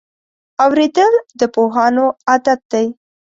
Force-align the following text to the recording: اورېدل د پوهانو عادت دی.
اورېدل 0.63 1.13
د 1.39 1.41
پوهانو 1.55 2.05
عادت 2.29 2.59
دی. 2.71 2.85